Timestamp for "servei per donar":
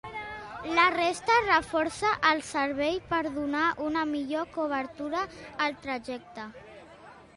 2.47-3.67